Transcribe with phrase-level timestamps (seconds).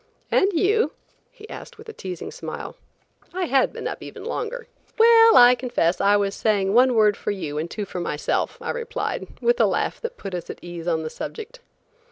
[0.31, 0.93] "And you?"
[1.29, 2.75] he asked with a teasing smile.
[3.35, 4.65] I had been up even longer.
[4.97, 8.71] "Well, I confess, I was saying one word for you and two for myself," I
[8.71, 11.59] replied, with a laugh that put us at ease on the subject.